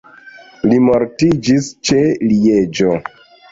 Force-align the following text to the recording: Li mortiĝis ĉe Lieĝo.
Li 0.71 0.79
mortiĝis 0.85 1.69
ĉe 1.91 2.01
Lieĝo. 2.33 2.99